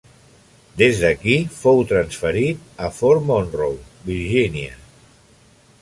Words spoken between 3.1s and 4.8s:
Monroe, Virgínia.